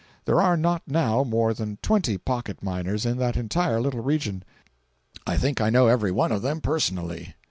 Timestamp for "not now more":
0.57-1.53